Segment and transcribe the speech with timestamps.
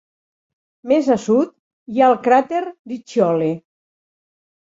[0.91, 1.51] Més a sud
[1.97, 3.53] hi ha el cràter Riccioli.